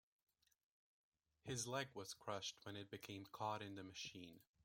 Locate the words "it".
2.75-2.89